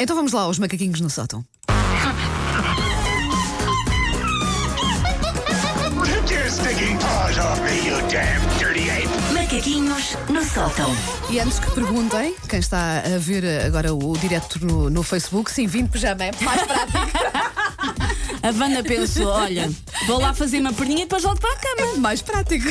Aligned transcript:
Então 0.00 0.14
vamos 0.14 0.32
lá 0.32 0.42
aos 0.42 0.60
macaquinhos 0.60 1.00
no 1.00 1.10
sótão. 1.10 1.44
Macaquinhos 9.34 10.16
no 10.28 10.44
sótão. 10.44 10.94
E 11.28 11.40
antes 11.40 11.58
que 11.58 11.68
perguntem, 11.72 12.36
quem 12.48 12.60
está 12.60 13.00
a 13.00 13.18
ver 13.18 13.64
agora 13.66 13.92
o 13.92 14.16
direto 14.16 14.64
no, 14.64 14.88
no 14.88 15.02
Facebook, 15.02 15.50
sim, 15.50 15.66
vim 15.66 15.82
de 15.82 15.90
pijama, 15.90 16.24
é 16.24 16.30
mais 16.42 16.62
prático. 16.62 16.98
A 18.48 18.52
Wanda 18.62 18.82
pensou: 18.82 19.26
olha, 19.26 19.70
vou 20.06 20.18
lá 20.20 20.32
fazer 20.34 20.60
uma 20.60 20.72
perninha 20.72 21.00
e 21.00 21.04
depois 21.04 21.22
volto 21.22 21.40
para 21.40 21.52
a 21.52 21.56
cama. 21.56 21.96
mais 21.98 22.22
prático. 22.22 22.66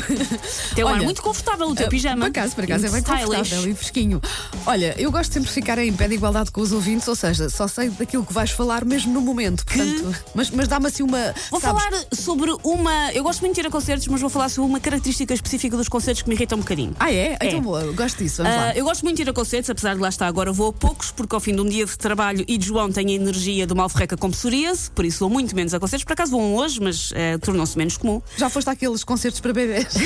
Tem 0.75 0.83
um 0.83 0.87
ar 0.87 0.93
Olha, 0.95 1.03
muito 1.03 1.21
confortável 1.21 1.67
o 1.67 1.75
teu 1.75 1.87
Uh, 1.87 1.89
pijama. 1.89 2.21
Por 2.25 2.29
acaso, 2.29 2.55
por 2.55 2.63
acaso 2.63 2.85
é 2.85 2.89
bem 2.89 3.03
confortável 3.03 3.71
e 3.71 3.75
fresquinho. 3.75 4.21
Olha, 4.65 4.95
eu 4.97 5.11
gosto 5.11 5.33
sempre 5.33 5.47
de 5.49 5.53
ficar 5.53 5.77
em 5.77 5.93
pé 5.93 6.07
de 6.07 6.15
igualdade 6.15 6.51
com 6.51 6.61
os 6.61 6.71
ouvintes, 6.71 7.07
ou 7.07 7.15
seja, 7.15 7.49
só 7.49 7.67
sei 7.67 7.89
daquilo 7.89 8.25
que 8.25 8.33
vais 8.33 8.51
falar 8.51 8.83
mesmo 8.85 9.13
no 9.13 9.21
momento. 9.21 9.65
Portanto, 9.65 10.15
mas, 10.33 10.49
mas 10.51 10.67
dá-me 10.67 10.87
assim 10.87 11.03
uma. 11.03 11.33
Vou 11.51 11.59
sabes, 11.61 11.83
falar 11.83 12.03
sobre 12.11 12.51
uma. 12.63 13.11
Eu 13.13 13.23
gosto 13.23 13.41
muito 13.41 13.55
de 13.55 13.61
ir 13.61 13.67
a 13.67 13.69
concertos, 13.69 14.07
mas 14.07 14.19
vou 14.21 14.29
falar 14.29 14.49
sobre 14.49 14.69
uma 14.69 14.79
característica 14.79 15.33
específica 15.33 15.77
dos 15.77 15.87
concertos 15.87 16.23
que 16.23 16.29
me 16.29 16.35
irrita 16.35 16.55
um 16.55 16.59
bocadinho. 16.59 16.95
Ah, 16.99 17.11
é? 17.11 17.37
Então 17.41 17.61
boa, 17.61 17.81
eu 17.81 17.93
gosto 17.93 18.17
disso. 18.23 18.41
Vamos 18.43 18.57
Ah, 18.57 18.65
lá. 18.67 18.75
eu 18.75 18.83
gosto 18.85 19.03
muito 19.03 19.15
de 19.17 19.21
ir 19.23 19.29
a 19.29 19.33
concertos, 19.33 19.69
apesar 19.69 19.95
de 19.95 20.01
lá 20.01 20.09
estar 20.09 20.27
agora 20.27 20.51
vou 20.51 20.69
a 20.69 20.73
poucos, 20.73 21.11
porque 21.11 21.33
ao 21.35 21.39
fim 21.41 21.53
de 21.55 21.61
um 21.61 21.65
dia 21.69 21.85
de 21.85 21.97
trabalho 21.97 22.43
e 22.47 22.57
de 22.57 22.65
João 22.67 22.91
tenho 22.91 23.09
a 23.09 23.13
energia 23.13 23.65
de 23.67 23.73
uma 23.73 23.83
alforreca 23.83 24.17
com 24.17 24.29
psoríase, 24.31 24.89
por 24.91 25.05
isso 25.05 25.19
vou 25.19 25.29
muito 25.29 25.55
menos 25.55 25.66
a 25.73 25.79
concertos. 25.79 26.03
Por 26.05 26.13
acaso 26.13 26.35
um 26.37 26.55
hoje, 26.55 26.79
mas 26.81 27.11
eh, 27.13 27.37
tornou-se 27.39 27.77
menos 27.77 27.97
comum. 27.97 28.21
Já 28.37 28.49
foste 28.49 28.69
àqueles 28.69 29.03
concertos 29.03 29.39
para 29.39 29.53
bebés? 29.53 29.87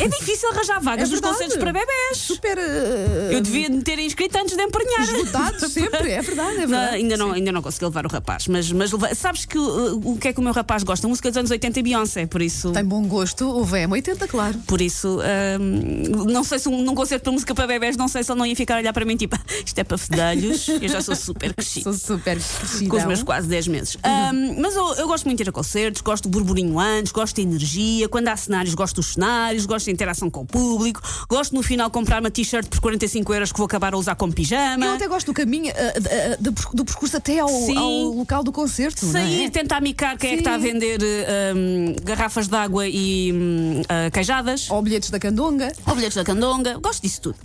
É 0.00 0.08
difícil 0.08 0.48
arranjar 0.50 0.80
vagas 0.80 1.08
É 1.08 1.12
nos 1.12 1.20
verdade. 1.20 1.32
concertos 1.34 1.56
para 1.58 1.72
bebés. 1.72 2.16
Super. 2.16 2.58
uh, 2.58 3.32
Eu 3.32 3.40
devia 3.40 3.68
me 3.68 3.82
ter 3.82 3.98
inscrito 3.98 4.36
antes 4.38 4.56
de 4.56 4.62
empregar. 4.62 5.02
Esgotados 5.02 5.70
sempre, 5.72 6.10
é 6.12 6.20
verdade, 6.22 6.56
é 6.56 6.60
Não, 6.60 6.68
verdade. 6.68 6.94
ainda, 6.96 7.16
não, 7.16 7.32
ainda 7.32 7.52
não 7.52 7.62
consegui 7.62 7.84
levar 7.84 8.06
o 8.06 8.08
rapaz, 8.08 8.46
mas, 8.48 8.70
mas 8.72 8.90
leva- 8.92 9.14
sabes 9.14 9.44
que 9.44 9.58
uh, 9.58 10.00
o 10.04 10.16
que 10.18 10.28
é 10.28 10.32
que 10.32 10.40
o 10.40 10.42
meu 10.42 10.52
rapaz 10.52 10.82
gosta? 10.82 11.06
Música 11.08 11.28
dos 11.30 11.36
anos 11.36 11.50
80 11.50 11.78
e 11.78 11.82
Beyoncé, 11.82 12.26
por 12.26 12.40
isso. 12.42 12.72
Tem 12.72 12.84
bom 12.84 13.02
gosto, 13.06 13.48
o 13.48 13.64
VM80, 13.66 14.26
claro. 14.28 14.58
Por 14.66 14.80
isso, 14.80 15.18
hum, 15.60 16.24
não 16.30 16.44
sei 16.44 16.58
se 16.58 16.68
um, 16.68 16.82
num 16.82 16.94
concerto 16.94 17.30
de 17.30 17.34
música 17.34 17.54
para 17.54 17.66
bebés, 17.66 17.96
não 17.96 18.08
sei 18.08 18.22
se 18.22 18.30
ele 18.32 18.38
não 18.38 18.46
ia 18.46 18.56
ficar 18.56 18.74
a 18.76 18.78
olhar 18.78 18.92
para 18.92 19.04
mim 19.04 19.16
tipo, 19.16 19.36
isto 19.64 19.78
é 19.78 19.84
para 19.84 19.98
fedelhos, 19.98 20.68
eu 20.68 20.88
já 20.88 21.00
sou 21.00 21.14
super 21.16 21.54
crescido. 21.54 21.84
Sou 21.84 21.92
super 21.92 22.36
crescida. 22.38 22.90
Com 22.90 22.96
os 22.96 23.04
meus 23.04 23.22
quase 23.22 23.48
10 23.48 23.68
meses. 23.68 23.96
Hum, 23.96 24.56
mas 24.60 24.67
eu, 24.74 24.94
eu 24.94 25.06
gosto 25.08 25.24
muito 25.24 25.38
de 25.38 25.44
ir 25.44 25.48
a 25.48 25.52
concertos, 25.52 26.02
gosto 26.02 26.28
do 26.28 26.30
burburinho 26.30 26.78
antes, 26.78 27.12
gosto 27.12 27.36
de 27.36 27.42
energia. 27.42 28.08
Quando 28.08 28.28
há 28.28 28.36
cenários, 28.36 28.74
gosto 28.74 28.96
dos 28.96 29.14
cenários, 29.14 29.66
gosto 29.66 29.86
de 29.86 29.92
interação 29.92 30.30
com 30.30 30.40
o 30.40 30.46
público, 30.46 31.00
gosto 31.28 31.54
no 31.54 31.62
final 31.62 31.90
comprar 31.90 32.20
uma 32.20 32.30
t-shirt 32.30 32.68
por 32.68 32.80
45 32.80 33.34
euros 33.34 33.52
que 33.52 33.58
vou 33.58 33.66
acabar 33.66 33.94
a 33.94 33.96
usar 33.96 34.14
como 34.14 34.32
pijama. 34.32 34.84
Eu 34.84 34.92
até 34.92 35.08
gosto 35.08 35.26
do 35.26 35.34
caminho, 35.34 35.72
uh, 35.72 35.74
uh, 35.74 36.34
uh, 36.34 36.42
do, 36.42 36.52
do 36.74 36.84
percurso 36.84 37.16
até 37.16 37.38
ao, 37.38 37.48
Sim. 37.48 37.76
ao 37.76 37.90
local 38.12 38.42
do 38.42 38.52
concerto. 38.52 39.04
Sair, 39.04 39.46
é? 39.46 39.50
tentar 39.50 39.80
micar 39.80 40.16
quem 40.16 40.30
é 40.30 40.32
que 40.32 40.38
Sim. 40.38 40.42
está 40.42 40.54
a 40.54 40.58
vender 40.58 41.00
hum, 41.00 41.94
garrafas 42.04 42.48
de 42.48 42.56
água 42.56 42.86
e 42.86 43.32
hum, 43.32 43.82
ah, 43.88 44.10
queijadas. 44.10 44.70
Ou 44.70 44.82
bilhetes 44.82 45.10
da 45.10 45.18
candonga. 45.18 45.72
Ou 45.86 45.94
bilhetes 45.94 46.16
da 46.16 46.24
candonga, 46.24 46.78
gosto 46.78 47.02
disso 47.02 47.20
tudo. 47.20 47.36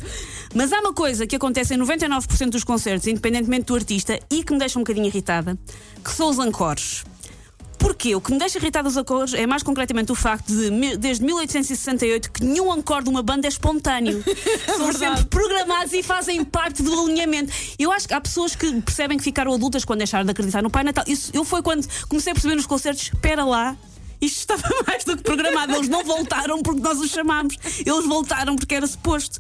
Mas 0.54 0.72
há 0.72 0.80
uma 0.80 0.94
coisa 0.94 1.26
que 1.26 1.36
acontece 1.36 1.74
em 1.74 1.78
99% 1.78 2.50
dos 2.50 2.64
concertos, 2.64 3.08
independentemente 3.08 3.66
do 3.66 3.76
artista, 3.76 4.20
e 4.30 4.44
que 4.44 4.54
me 4.54 4.60
deixa 4.60 4.78
um 4.78 4.84
bocadinho 4.84 5.08
irritada, 5.08 5.58
que 6.04 6.12
são 6.12 6.30
os 6.30 6.38
encores. 6.38 7.04
Porquê? 7.84 8.16
O 8.16 8.22
que 8.22 8.32
me 8.32 8.40
deixa 8.40 8.58
irritada 8.58 8.88
os 8.88 8.96
encores 8.96 9.34
é 9.34 9.46
mais 9.46 9.62
concretamente 9.62 10.10
o 10.10 10.16
facto 10.16 10.48
de, 10.48 10.96
desde 10.96 11.22
1868, 11.26 12.32
que 12.32 12.42
nenhum 12.42 12.74
encore 12.74 13.04
de 13.04 13.10
uma 13.10 13.22
banda 13.22 13.46
é 13.46 13.50
espontâneo. 13.50 14.24
São 14.78 14.94
sempre 14.94 15.26
programados 15.26 15.92
e 15.92 16.02
fazem 16.02 16.46
parte 16.46 16.82
do 16.82 16.98
alinhamento. 16.98 17.52
Eu 17.78 17.92
acho 17.92 18.08
que 18.08 18.14
há 18.14 18.22
pessoas 18.22 18.56
que 18.56 18.82
percebem 18.82 19.18
que 19.18 19.24
ficaram 19.24 19.54
adultas 19.54 19.84
quando 19.84 19.98
deixaram 19.98 20.24
de 20.24 20.32
acreditar 20.32 20.62
no 20.62 20.70
Pai 20.70 20.86
Natal. 20.86 21.04
Isso, 21.06 21.30
eu 21.34 21.44
foi 21.44 21.62
quando 21.62 21.86
comecei 22.08 22.32
a 22.32 22.34
perceber 22.34 22.56
nos 22.56 22.66
concertos, 22.66 23.04
espera 23.04 23.44
lá. 23.44 23.76
Isto 24.24 24.54
estava 24.54 24.70
mais 24.88 25.04
do 25.04 25.18
que 25.18 25.24
programado. 25.24 25.74
Eles 25.74 25.90
não 25.90 26.04
voltaram 26.04 26.62
porque 26.62 26.82
nós 26.82 26.98
os 27.00 27.12
chamámos. 27.12 27.58
Eles 27.86 28.06
voltaram 28.06 28.56
porque 28.56 28.76
era 28.76 28.88
suposto. 28.88 29.40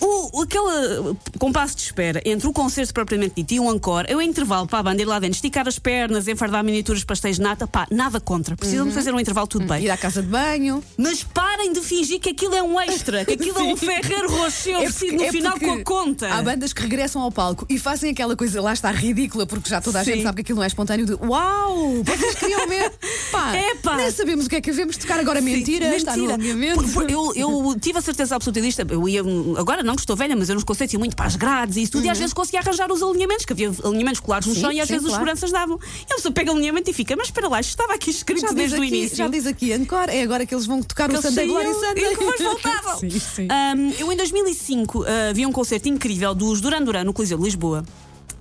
O, 0.00 0.42
aquele 0.42 1.16
compasso 1.38 1.76
de 1.76 1.82
espera 1.82 2.20
entre 2.24 2.48
o 2.48 2.52
concerto 2.52 2.92
propriamente 2.92 3.34
dito 3.36 3.54
e 3.54 3.60
um 3.60 3.72
encore 3.72 4.06
é 4.08 4.16
o 4.16 4.20
intervalo 4.20 4.66
para 4.66 4.80
a 4.80 4.82
banda 4.82 5.02
ir 5.02 5.04
lá 5.04 5.18
dentro, 5.20 5.36
esticar 5.36 5.68
as 5.68 5.78
pernas, 5.78 6.26
enfardar 6.26 6.64
miniaturas 6.64 7.04
pastéis 7.04 7.36
de 7.36 7.42
nata. 7.42 7.66
Pá, 7.66 7.86
nada 7.90 8.20
contra. 8.20 8.56
Precisam 8.56 8.88
de 8.88 8.92
fazer 8.92 9.14
um 9.14 9.20
intervalo, 9.20 9.46
tudo 9.46 9.66
bem. 9.66 9.84
Ir 9.84 9.90
à 9.90 9.96
casa 9.96 10.22
de 10.22 10.28
banho. 10.28 10.82
Mas 10.96 11.22
parem 11.22 11.72
de 11.72 11.80
fingir 11.80 12.18
que 12.18 12.30
aquilo 12.30 12.54
é 12.54 12.62
um 12.62 12.80
extra, 12.80 13.24
que 13.24 13.34
aquilo 13.34 13.58
é 13.58 13.62
um 13.62 13.76
Ferreiro 13.78 14.30
Rocher 14.30 14.76
oferecido 14.76 15.16
no 15.16 15.24
é 15.24 15.30
final 15.30 15.58
com 15.58 15.72
a 15.72 15.84
conta. 15.84 16.32
Há 16.32 16.42
bandas 16.42 16.72
que 16.72 16.82
regressam 16.82 17.22
ao 17.22 17.30
palco 17.30 17.64
e 17.68 17.78
fazem 17.78 18.10
aquela 18.10 18.34
coisa, 18.34 18.60
lá 18.60 18.72
está, 18.72 18.90
ridícula, 18.90 19.46
porque 19.46 19.70
já 19.70 19.80
toda 19.80 20.00
a 20.00 20.04
Sim. 20.04 20.14
gente 20.14 20.22
sabe 20.24 20.36
que 20.36 20.40
aquilo 20.42 20.56
não 20.56 20.64
é 20.64 20.66
espontâneo. 20.66 21.06
De 21.06 21.14
uau, 21.14 22.02
vocês 22.02 22.34
queriam 22.34 22.66
mesmo. 22.66 22.92
Pá, 23.30 23.56
Epá. 23.56 23.99
Nem 24.02 24.10
sabemos 24.10 24.46
o 24.46 24.48
que 24.48 24.56
é 24.56 24.60
que 24.60 24.70
havemos 24.70 24.96
de 24.96 25.02
tocar 25.02 25.18
agora. 25.20 25.40
Mentira, 25.40 25.94
está 25.96 26.16
no 26.16 26.24
alongamento. 26.26 26.82
Por- 26.82 26.92
por- 26.92 27.10
Eu, 27.10 27.32
eu 27.34 27.76
tive 27.80 27.98
a 27.98 28.02
certeza 28.02 28.36
absoluta 28.36 28.60
disto. 28.60 28.80
Eu 28.88 29.08
ia, 29.08 29.20
agora 29.58 29.82
não 29.82 29.94
que 29.94 30.00
estou 30.02 30.16
velha, 30.16 30.34
mas 30.36 30.48
eu 30.48 30.54
nos 30.54 30.64
concertos 30.64 30.92
ia 30.94 30.98
muito 30.98 31.16
para 31.16 31.26
as 31.26 31.36
grades 31.36 31.76
e 31.76 31.82
isso 31.82 31.92
tudo, 31.92 32.04
e 32.06 32.10
às 32.10 32.18
vezes 32.18 32.32
conseguia 32.32 32.60
arranjar 32.60 32.90
os 32.92 33.02
alinhamentos, 33.02 33.44
que 33.44 33.52
havia 33.52 33.72
alinhamentos 33.84 34.20
colados 34.20 34.48
no 34.48 34.54
Sim, 34.54 34.60
chão 34.60 34.72
e 34.72 34.80
às 34.80 34.86
sim, 34.86 34.94
vezes 34.94 35.06
os 35.06 35.10
claro. 35.12 35.24
seguranças 35.24 35.50
davam. 35.52 35.78
E 36.08 36.12
a 36.12 36.16
pessoa 36.16 36.32
pega 36.32 36.52
o 36.52 36.54
alinhamento 36.56 36.90
e 36.90 36.92
fica, 36.92 37.14
mas 37.16 37.26
espera 37.28 37.48
lá, 37.48 37.60
isto 37.60 37.70
estava 37.70 37.94
aqui 37.94 38.10
escrito 38.10 38.42
já 38.42 38.52
desde 38.52 38.76
o 38.78 38.82
aqui, 38.82 38.88
início. 38.94 39.16
já 39.16 39.28
diz 39.28 39.46
aqui, 39.46 39.72
Encore, 39.72 40.10
é 40.10 40.22
agora 40.22 40.44
que 40.46 40.54
eles 40.54 40.66
vão 40.66 40.82
tocar 40.82 41.08
o 41.10 41.12
Eles 41.12 41.22
Sunday 41.24 41.46
saíam 41.48 41.62
Glory 41.62 41.74
Sunday. 41.74 42.04
E 42.04 42.08
depois 42.16 42.40
voltavam. 42.40 42.98
sim, 43.00 43.10
sim. 43.10 43.48
Um, 43.50 43.90
eu 43.98 44.12
em 44.12 44.16
2005 44.16 44.98
uh, 45.00 45.04
vi 45.34 45.46
um 45.46 45.52
concerto 45.52 45.88
incrível 45.88 46.34
dos 46.34 46.60
Duran 46.60 46.82
Duran 46.82 47.04
no 47.04 47.12
Coliseu 47.12 47.38
de 47.38 47.44
Lisboa. 47.44 47.84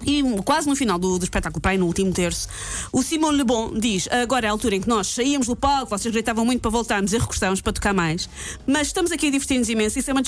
E 0.06 0.24
quase 0.44 0.68
no 0.68 0.76
final 0.76 0.98
do, 0.98 1.20
do 1.20 1.24
espetáculo, 1.24 1.62
para 1.62 1.72
aí 1.72 1.78
no 1.78 1.86
último 1.86 2.12
terço, 2.12 2.48
o 2.92 3.02
Simon 3.04 3.32
Le 3.32 3.44
Bon 3.44 3.74
diz: 3.74 4.08
agora 4.12 4.46
é 4.46 4.50
a 4.50 4.52
altura 4.52 4.76
em 4.76 4.82
que 4.82 4.88
nós 4.88 5.08
saíamos 5.08 5.48
do 5.48 5.56
palco, 5.56 5.90
vocês 5.90 6.12
gritavam 6.12 6.46
muito 6.46 6.62
para 6.62 6.72
voltarmos 6.72 7.14
e 7.14 7.18
regressávamos 7.18 7.62
para 7.62 7.74
tocar 7.74 7.94
mais, 7.94 8.30
mas 8.66 8.88
estamos 8.88 9.12
aqui 9.12 9.28
a 9.28 9.32
divertir-nos 9.32 9.70
imenso. 9.70 10.00
Isso 10.00 10.10
é 10.10 10.14
uma, 10.14 10.24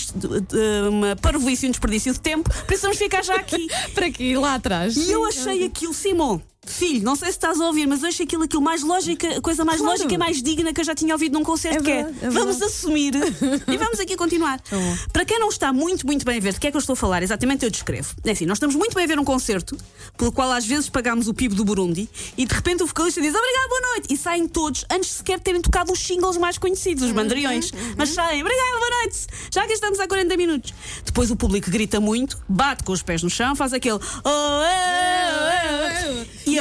uma 0.90 1.16
parvoíce 1.16 1.66
e 1.66 1.70
um 1.70 1.72
desperdício 1.72 2.14
de 2.14 2.20
tempo, 2.20 2.50
precisamos 2.66 2.98
ficar 2.98 3.24
já 3.24 3.36
aqui. 3.36 3.68
Para 3.94 4.08
aqui, 4.08 4.36
lá 4.36 4.56
atrás. 4.56 4.96
E 4.96 5.12
eu 5.12 5.26
achei 5.26 5.66
aquilo, 5.66 5.94
Simon. 5.94 6.40
Filho, 6.68 7.04
não 7.04 7.16
sei 7.16 7.30
se 7.30 7.38
estás 7.38 7.60
a 7.60 7.66
ouvir, 7.66 7.88
mas 7.88 8.04
achei 8.04 8.24
aquilo 8.24 8.44
aquilo 8.44 8.62
mais 8.62 8.84
lógica, 8.84 9.38
a 9.38 9.42
coisa 9.42 9.66
mais 9.66 9.80
Claro. 9.82 9.94
lógica 9.98 10.14
e 10.14 10.18
mais 10.18 10.44
digna 10.44 10.72
que 10.72 10.80
eu 10.80 10.86
já 10.86 10.94
tinha 10.94 11.12
ouvido 11.16 11.34
num 11.34 11.44
concerto, 11.44 11.80
É 11.80 11.82
que 11.82 11.90
é, 11.92 12.04
verdade, 12.04 12.18
é 12.26 12.30
vamos 12.30 12.58
verdade. 12.60 12.64
assumir 12.72 13.14
e 13.68 13.78
vamos 13.78 14.00
aqui 14.00 14.16
continuar. 14.16 14.62
bom. 14.70 14.98
Para 15.12 15.26
quem 15.26 15.40
não 15.40 15.50
está 15.50 15.74
muito, 15.74 16.06
muito 16.06 16.24
bem 16.24 16.38
a 16.38 16.40
ver 16.40 16.54
de 16.54 16.60
que 16.60 16.68
é 16.68 16.72
que 16.72 16.78
eu 16.78 16.80
estou 16.80 16.94
a 16.94 16.96
falar, 16.96 17.24
exatamente 17.24 17.66
eu 17.66 17.72
descrevo. 17.72 18.14
É 18.24 18.30
assim, 18.32 18.46
nós 18.46 18.58
estamos 18.58 18.76
muito 18.76 18.94
bem 18.94 19.06
a 19.06 19.08
ver 19.08 19.18
um 19.20 19.24
concerto, 19.24 19.76
pelo 20.16 20.32
qual 20.32 20.52
às 20.52 20.64
vezes 20.64 20.88
pagamos 20.88 21.28
o 21.28 21.34
PIB 21.34 21.56
do 21.56 21.66
Burundi, 21.66 22.08
e 22.38 22.46
de 22.46 22.54
repente 22.54 22.84
o 22.84 22.86
vocalista 22.86 23.20
diz 23.20 23.34
obrigado, 23.34 23.70
boa 23.70 23.82
noite, 23.94 24.14
e 24.14 24.18
saem 24.18 24.48
todos 24.48 24.86
antes 24.92 25.10
sequer 25.14 25.40
terem 25.40 25.62
tocado 25.64 25.92
os 25.92 26.00
singles 26.00 26.38
mais 26.38 26.60
conhecidos, 26.60 27.04
os 27.04 27.12
bandriões. 27.12 27.72
Mas 27.98 28.10
saem, 28.10 28.40
obrigado, 28.40 28.78
boa 28.78 28.90
noite, 29.02 29.18
já 29.52 29.66
que 29.66 29.74
estamos 29.74 30.00
há 30.00 30.08
40 30.08 30.38
minutos. 30.38 30.76
Depois 31.04 31.32
o 31.32 31.36
público 31.36 31.72
grita 31.72 32.00
muito, 32.00 32.38
bate 32.48 32.84
com 32.84 32.92
os 32.92 33.02
pés 33.02 33.24
no 33.24 33.32
chão, 33.32 33.56
faz 33.56 33.74
aquele 33.74 33.96
oh, 34.24 34.62
eh", 34.64 35.61
E, 35.61 35.61
e 35.61 35.61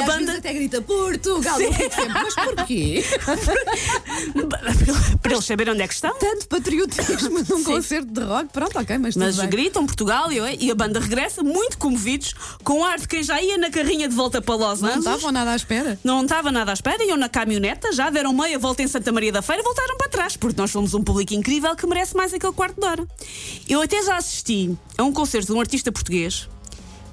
a 0.01 0.05
banda. 0.17 0.37
até 0.37 0.53
grita 0.53 0.81
Portugal. 0.81 1.59
Eu 1.61 1.73
fico 1.73 1.95
sempre, 1.95 2.13
mas 2.13 2.35
porquê? 2.35 3.03
para 5.21 5.33
eles 5.33 5.45
saberem 5.45 5.73
onde 5.73 5.81
é 5.83 5.87
que 5.87 5.93
estão. 5.93 6.13
Tanto 6.17 6.47
patriotismo 6.47 7.43
num 7.49 7.63
concerto 7.63 8.11
de 8.11 8.21
rock. 8.21 8.49
Pronto, 8.51 8.79
ok, 8.79 8.97
mas, 8.97 9.15
Mas 9.15 9.37
bem. 9.37 9.49
gritam 9.49 9.85
Portugal 9.85 10.31
e, 10.31 10.37
eu- 10.37 10.47
e 10.47 10.71
a 10.71 10.75
banda 10.75 10.99
regressa 10.99 11.43
muito 11.43 11.77
comovidos, 11.77 12.33
com 12.63 12.83
ar 12.83 12.99
de 12.99 13.07
quem 13.07 13.23
já 13.23 13.41
ia 13.41 13.57
na 13.57 13.69
carrinha 13.69 14.07
de 14.07 14.15
volta 14.15 14.41
para 14.41 14.55
Los 14.55 14.81
Não 14.81 14.89
Angeles. 14.89 15.05
estavam 15.05 15.31
nada 15.31 15.51
à 15.51 15.55
espera. 15.55 15.99
Não 16.03 16.23
estava 16.23 16.51
nada 16.51 16.71
à 16.71 16.73
espera, 16.73 17.03
iam 17.03 17.17
na 17.17 17.29
caminhoneta, 17.29 17.91
já 17.91 18.09
deram 18.09 18.33
meia 18.33 18.57
volta 18.59 18.83
em 18.83 18.87
Santa 18.87 19.11
Maria 19.11 19.31
da 19.31 19.41
Feira 19.41 19.61
e 19.61 19.65
voltaram 19.65 19.97
para 19.97 20.09
trás, 20.09 20.37
porque 20.37 20.59
nós 20.59 20.71
somos 20.71 20.93
um 20.93 21.03
público 21.03 21.33
incrível 21.33 21.75
que 21.75 21.85
merece 21.87 22.15
mais 22.15 22.33
aquele 22.33 22.53
quarto 22.53 22.79
de 22.79 22.85
hora. 22.87 23.07
Eu 23.67 23.81
até 23.81 24.01
já 24.03 24.17
assisti 24.17 24.75
a 24.97 25.03
um 25.03 25.11
concerto 25.11 25.47
de 25.47 25.53
um 25.53 25.59
artista 25.59 25.91
português, 25.91 26.47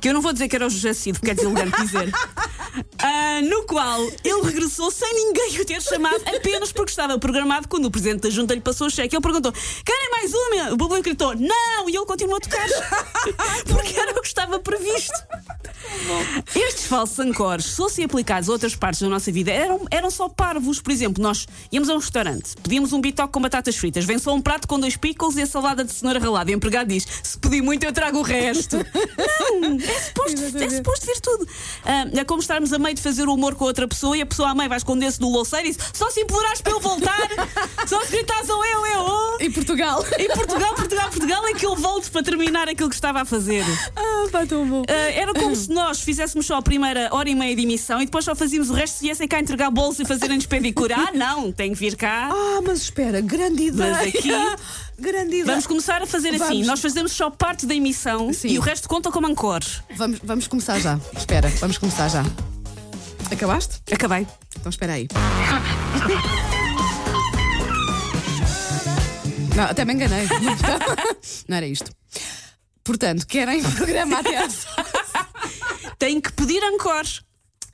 que 0.01 0.09
eu 0.09 0.15
não 0.15 0.21
vou 0.21 0.33
dizer 0.33 0.49
que 0.49 0.55
era 0.57 0.67
o 0.67 0.71
José 0.71 0.93
Cid, 0.95 1.19
porque 1.19 1.33
é 1.33 1.35
deselegante 1.35 1.81
dizer, 1.83 2.13
ah, 2.99 3.41
no 3.43 3.65
qual 3.65 4.01
ele 4.25 4.43
regressou 4.43 4.91
sem 4.91 5.13
ninguém 5.15 5.61
o 5.61 5.65
ter 5.65 5.81
chamado, 5.83 6.23
apenas 6.27 6.73
porque 6.73 6.91
estava 6.91 7.19
programado 7.19 7.69
quando 7.69 7.87
o 7.87 7.91
presidente 7.91 8.23
da 8.23 8.31
junta 8.31 8.55
lhe 8.55 8.61
passou 8.61 8.87
o 8.87 8.91
cheque. 8.91 9.15
Ele 9.15 9.23
perguntou: 9.23 9.53
querem 9.85 10.11
mais 10.11 10.33
uma? 10.33 10.75
O 10.75 10.79
público 10.79 11.03
gritou: 11.03 11.35
não! 11.35 11.89
E 11.89 11.97
ele 11.97 12.07
continuou 12.07 12.37
a 12.37 12.41
tocar, 12.41 12.67
porque 13.67 13.99
era 13.99 14.13
o 14.13 14.21
que 14.21 14.27
estava 14.27 14.59
previsto. 14.59 15.13
Estes 16.55 16.87
falsos 16.87 17.19
ancores, 17.19 17.67
se 17.67 17.77
fossem 17.77 18.05
aplicados 18.05 18.49
a 18.49 18.53
outras 18.53 18.75
partes 18.75 19.01
da 19.01 19.09
nossa 19.09 19.31
vida, 19.31 19.51
eram, 19.51 19.81
eram 19.91 20.11
só 20.11 20.29
parvos. 20.29 20.81
Por 20.81 20.93
exemplo, 20.93 21.23
nós 21.23 21.47
íamos 21.73 21.89
a 21.89 21.95
um 21.95 21.99
restaurante, 21.99 22.55
pedíamos 22.63 22.93
um 22.93 23.01
bitoque 23.01 23.33
com 23.33 23.41
batatas 23.41 23.77
fritas, 23.77 24.05
vem 24.05 24.19
só 24.19 24.35
um 24.35 24.41
prato 24.41 24.67
com 24.67 24.79
dois 24.79 24.97
pickles 24.97 25.37
e 25.37 25.43
a 25.43 25.47
salada 25.47 25.85
de 25.85 25.93
cenoura 25.93 26.19
ralada. 26.19 26.51
E 26.51 26.55
o 26.55 26.57
empregado 26.57 26.89
diz: 26.89 27.07
se 27.23 27.39
pedir 27.39 27.63
muito, 27.63 27.85
eu 27.85 27.93
trago 27.93 28.19
o 28.19 28.23
resto. 28.23 28.77
Não! 29.61 29.77
É 29.79 30.01
suposto, 30.01 30.59
é 30.59 30.71
suposto 30.71 31.07
vir 31.07 31.21
tudo. 31.21 31.49
Ah, 31.85 32.07
é 32.13 32.25
como 32.25 32.41
estarmos 32.41 32.73
a 32.73 32.79
meio 32.79 32.95
de 32.95 33.03
fazer 33.03 33.29
o 33.29 33.35
humor 33.35 33.55
com 33.55 33.65
outra 33.65 33.87
pessoa 33.87 34.17
e 34.17 34.23
a 34.23 34.27
pessoa 34.27 34.51
a 34.51 34.55
meio 34.55 34.69
vai 34.69 34.79
esconder-se 34.79 35.21
no 35.21 35.31
louceiro 35.31 35.67
e 35.67 35.73
diz: 35.73 35.79
só 35.93 36.11
se 36.11 36.21
implorares 36.21 36.61
para 36.61 36.73
eu 36.73 36.81
voltar, 36.81 37.29
só 37.87 38.05
se 38.05 38.13
gritares 38.13 38.49
ou 38.49 38.65
eu, 38.65 38.87
eu, 38.87 39.01
oh. 39.01 39.37
Em 39.41 39.51
Portugal. 39.51 40.05
Em 40.19 40.29
Portugal, 40.29 40.75
Portugal, 40.75 41.11
Portugal 41.11 41.47
é 41.47 41.55
que 41.55 41.67
eu 41.67 41.77
volto 41.77 42.11
para 42.11 42.23
terminar 42.23 42.69
aquilo 42.69 42.89
que 42.89 42.95
estava 42.95 43.23
a 43.23 43.25
fazer. 43.25 43.65
Ah, 43.97 44.27
pá, 44.31 44.47
tão 44.47 44.67
bom. 44.67 44.83
Ah, 44.89 44.93
era 45.13 45.33
como 45.33 45.55
se 45.55 45.71
nós 45.71 45.88
fizéssemos 45.97 46.19
fizéssemos 46.19 46.47
só 46.47 46.57
a 46.57 46.63
primeira 46.63 47.09
hora 47.13 47.29
e 47.31 47.35
meia 47.35 47.55
de 47.57 47.63
emissão 47.63 48.03
e 48.03 48.05
depois 48.05 48.25
só 48.25 48.35
fazíamos 48.35 48.69
o 48.71 48.73
resto 48.75 48.99
se 48.99 49.05
viessem 49.05 49.27
cá 49.27 49.39
entregar 49.41 49.71
bolsa 49.71 50.03
e 50.03 50.05
fazerem-nos 50.07 50.47
pedicura. 50.47 50.95
Ah, 50.97 51.11
não, 51.15 51.51
tem 51.53 51.73
que 51.73 51.79
vir 51.79 51.97
cá. 51.97 52.29
Ah, 52.33 52.61
mas 52.63 52.83
espera, 52.83 53.21
grande 53.21 53.65
ideia. 53.65 53.93
Mas 53.93 54.09
aqui- 54.09 54.29
grande 54.99 55.29
ideia. 55.29 55.45
Vamos 55.47 55.67
começar 55.67 56.03
a 56.03 56.07
fazer 56.07 56.31
assim. 56.31 56.39
Vamos. 56.39 56.67
Nós 56.67 56.81
fazemos 56.81 57.13
só 57.13 57.31
parte 57.31 57.65
da 57.67 57.75
emissão 57.75 58.33
Sim. 58.33 58.49
e 58.49 58.59
o 58.59 58.61
resto 58.61 58.89
conta 58.89 59.11
como 59.11 59.27
ancores. 59.27 59.81
Vamos, 59.97 60.19
vamos 60.23 60.47
começar 60.47 60.79
já. 60.81 60.99
Espera, 61.17 61.49
vamos 61.61 61.79
começar 61.79 62.09
já. 62.09 62.25
Acabaste? 63.31 63.81
Acabei. 63.93 64.27
Então 64.59 64.71
espera 64.71 64.95
aí. 64.95 65.09
Não, 69.57 69.65
até 69.65 69.85
me 69.85 69.95
enganei. 69.95 70.27
Não 71.49 71.57
era 71.57 71.67
isto. 71.67 71.91
Portanto, 72.85 73.27
querem 73.27 73.63
programa 73.75 74.19
até 74.21 74.39
às... 74.39 74.67
Tem 75.99 76.21
que 76.21 76.33
pedir 76.33 76.63
ancores. 76.63 77.23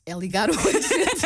É 0.06 0.14
ligar 0.14 0.50
o 0.50 0.54
800. 0.56 1.22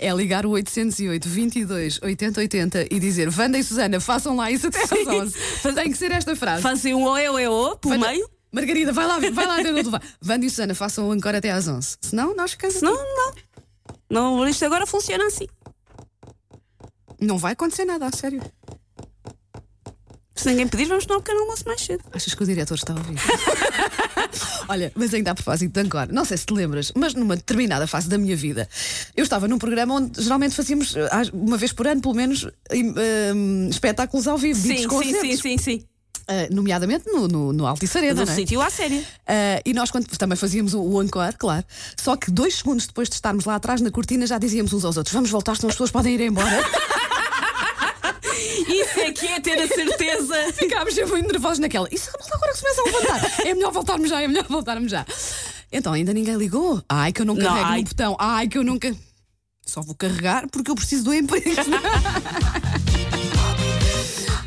é 0.00 0.12
ligar 0.12 0.44
o 0.46 0.50
808 0.50 1.28
22 1.28 2.00
80 2.02 2.40
80 2.40 2.86
e 2.90 2.98
dizer 2.98 3.28
Wanda 3.36 3.56
e 3.58 3.62
Susana, 3.62 4.00
façam 4.00 4.36
lá 4.36 4.50
isso 4.50 4.66
até 4.66 4.82
às 4.82 4.90
11. 4.92 5.36
Tem 5.74 5.90
que 5.90 5.96
ser 5.96 6.10
esta 6.10 6.34
frase. 6.34 6.62
Fazer 6.62 6.94
um 6.94 7.04
oé 7.04 7.30
oé 7.30 7.48
o 7.48 7.76
pelo 7.76 7.94
Wanda- 7.94 8.08
meio. 8.08 8.28
Margarida, 8.52 8.92
vai 8.92 9.06
lá, 9.06 9.18
vai 9.18 9.46
lá 9.46 9.62
do 9.82 9.90
vai. 9.90 10.00
Wanda 10.26 10.46
e 10.46 10.50
Susana, 10.50 10.74
façam 10.74 11.08
o 11.08 11.14
encore 11.14 11.36
até 11.36 11.50
às 11.50 11.68
11. 11.68 11.98
Senão, 12.00 12.34
nós 12.34 12.52
ficamos. 12.52 12.80
Não, 12.82 12.94
não. 12.94 13.32
Não, 14.08 14.48
isto 14.48 14.64
agora 14.64 14.86
funciona 14.86 15.26
assim. 15.26 15.46
Não 17.20 17.38
vai 17.38 17.52
acontecer 17.52 17.84
nada, 17.84 18.06
a 18.06 18.16
sério. 18.16 18.40
Se 20.34 20.48
ninguém 20.48 20.68
pedir, 20.68 20.86
vamos 20.86 21.06
tomar 21.06 21.18
um 21.18 21.22
pequeno 21.22 21.40
almoço 21.42 21.64
mais 21.66 21.80
cedo. 21.80 22.02
Achas 22.12 22.34
que 22.34 22.42
o 22.42 22.46
diretor 22.46 22.74
está 22.74 22.92
a 22.92 22.96
ouvir? 22.96 23.16
Olha, 24.68 24.92
mas 24.94 25.12
ainda 25.14 25.30
a 25.30 25.34
propósito 25.34 25.72
de 25.72 25.80
Angkor, 25.80 26.08
não 26.12 26.24
sei 26.24 26.36
se 26.36 26.46
te 26.46 26.52
lembras, 26.54 26.92
mas 26.94 27.14
numa 27.14 27.36
determinada 27.36 27.86
fase 27.86 28.08
da 28.08 28.18
minha 28.18 28.36
vida, 28.36 28.68
eu 29.16 29.22
estava 29.24 29.46
num 29.48 29.58
programa 29.58 29.94
onde 29.94 30.22
geralmente 30.22 30.54
fazíamos, 30.54 30.94
às- 31.10 31.28
uma 31.30 31.56
vez 31.56 31.72
por 31.72 31.86
ano, 31.86 32.00
pelo 32.00 32.14
menos, 32.14 32.46
em, 32.70 33.68
espetáculos 33.68 34.26
ao 34.26 34.36
vivo, 34.38 34.60
Sim, 34.60 34.88
sim, 34.88 35.14
sim, 35.20 35.36
sim, 35.36 35.58
sim. 35.58 35.84
eh, 36.28 36.48
nomeadamente 36.50 37.06
no, 37.10 37.28
no, 37.28 37.52
no 37.52 37.66
Altice 37.66 37.96
Arena, 37.98 38.24
não 38.24 38.32
é? 38.32 38.34
sítio 38.34 38.60
à 38.60 38.68
séria. 38.70 39.02
Ah, 39.26 39.60
e 39.64 39.72
nós, 39.72 39.90
quando 39.90 40.06
também 40.18 40.36
fazíamos 40.36 40.74
o, 40.74 40.82
o 40.82 41.02
encore, 41.02 41.36
claro, 41.38 41.64
só 41.96 42.16
que 42.16 42.30
dois 42.30 42.56
segundos 42.56 42.86
depois 42.86 43.08
de 43.08 43.14
estarmos 43.14 43.44
lá 43.44 43.54
atrás 43.54 43.80
na 43.80 43.90
cortina, 43.90 44.26
já 44.26 44.38
dizíamos 44.38 44.72
uns 44.72 44.84
aos 44.84 44.96
outros: 44.96 45.14
vamos 45.14 45.30
voltar, 45.30 45.54
senão 45.56 45.68
as 45.68 45.74
pessoas 45.74 45.90
podem 45.90 46.14
ir 46.14 46.20
embora. 46.22 46.50
É 49.06 49.12
que 49.12 49.26
é 49.26 49.40
ter 49.40 49.58
a 49.60 49.66
certeza. 49.68 50.52
Ficámos 50.54 50.94
sempre 50.94 51.12
muito 51.12 51.32
nervosos 51.32 51.58
naquela. 51.58 51.88
Isso 51.92 52.10
agora 52.32 52.52
que 52.52 52.58
se 52.58 52.62
começa 52.64 52.80
a 52.80 52.84
levantar. 52.84 53.46
É 53.46 53.54
melhor 53.54 53.72
voltarmos 53.72 54.08
já, 54.08 54.20
é 54.22 54.28
melhor 54.28 54.44
voltarmos 54.48 54.90
já. 54.90 55.06
Então 55.72 55.92
ainda 55.92 56.12
ninguém 56.12 56.36
ligou. 56.36 56.82
Ai, 56.88 57.12
que 57.12 57.22
eu 57.22 57.26
não 57.26 57.34
Não, 57.34 57.44
carrego 57.44 57.66
ai. 57.68 57.78
no 57.82 57.84
botão. 57.88 58.16
Ai, 58.18 58.48
que 58.48 58.58
eu 58.58 58.64
nunca. 58.64 58.94
Só 59.64 59.82
vou 59.82 59.94
carregar 59.96 60.46
porque 60.50 60.70
eu 60.70 60.74
preciso 60.76 61.04
do 61.04 61.14
emprego. 61.14 61.46